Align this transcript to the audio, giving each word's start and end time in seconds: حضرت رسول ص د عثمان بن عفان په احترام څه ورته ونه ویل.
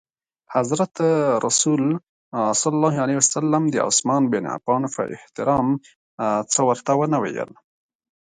حضرت 0.55 0.93
رسول 1.45 1.81
ص 2.61 2.63
د 3.73 3.75
عثمان 3.87 4.23
بن 4.31 4.43
عفان 4.55 4.81
په 4.93 5.01
احترام 5.15 5.67
څه 6.51 6.59
ورته 6.69 6.91
ونه 6.99 7.17
ویل. 7.23 7.51